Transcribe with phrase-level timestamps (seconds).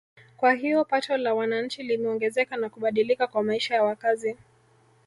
[0.37, 4.37] Kwa hiyo pato la wananchi limeongezeka na kubadilika kwa maisha ya wakazi